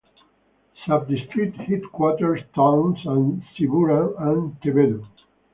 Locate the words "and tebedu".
4.19-5.05